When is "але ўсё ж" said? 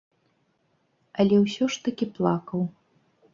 1.23-1.85